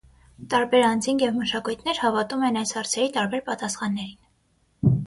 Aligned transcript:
Տարբեր 0.53 0.85
անձինք 0.85 1.25
և 1.25 1.37
մշակույթներ 1.41 2.01
հավատում 2.07 2.47
են 2.49 2.59
այս 2.63 2.75
հարցերի 2.79 3.13
տարբեր 3.21 3.47
պատասխաններին։ 3.53 4.95